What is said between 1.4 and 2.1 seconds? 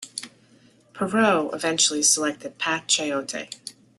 eventually